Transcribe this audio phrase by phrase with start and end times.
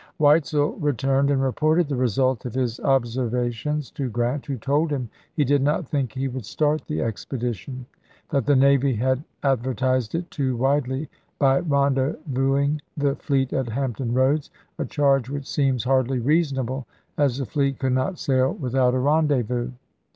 [0.01, 4.45] conduct of Weitzel returned and reported the result of his 1864 65.' observations to Grant,
[4.47, 5.89] who told him he did not Part II., p.
[5.89, 5.91] es.
[5.91, 7.85] think he would start the expedition;
[8.31, 14.49] that the navy had advertised it too widely by rendezvousing the fleet at Hampton Koads—
[14.79, 18.99] a charge which seems hardly reasonable, as the fleet could not sail with out a
[18.99, 19.69] rendezvous.